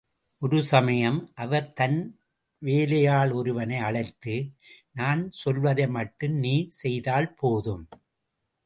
[0.41, 1.99] ஒரு சமயம், அவர் தன்
[2.61, 4.35] வேலையாள் ஒருவனை அழைத்து,
[4.91, 7.85] நான் சொல்வதை மட்டும் நீ செய்தால் போதும்.